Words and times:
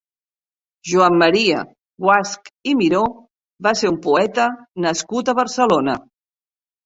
Joan 0.91 1.17
Maria 1.23 1.59
Guasch 2.05 2.49
i 2.71 2.73
Miró 2.79 3.01
va 3.67 3.73
ser 3.81 3.91
un 3.95 3.99
poeta 4.07 4.47
nascut 4.87 5.29
a 5.29 5.37
Barcelona. 5.41 5.97